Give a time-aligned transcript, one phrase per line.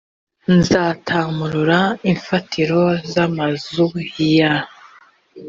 [0.57, 1.79] nzatamurura
[2.11, 3.87] imfatiro z’amazu
[4.37, 4.53] ya